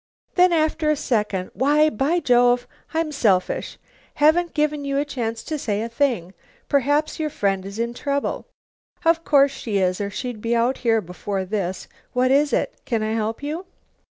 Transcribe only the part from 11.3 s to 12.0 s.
this.